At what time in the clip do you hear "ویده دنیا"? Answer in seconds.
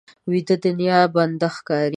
0.31-0.99